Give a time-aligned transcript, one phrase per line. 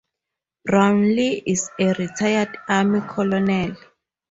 [0.65, 3.75] Brownlee is a retired Army colonel.